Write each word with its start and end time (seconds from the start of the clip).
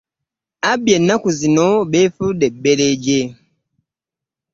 Abbi 0.71 0.89
ennaku 0.97 1.29
zino 1.39 1.65
beefudde 1.91 2.47
bbereegye. 2.55 3.19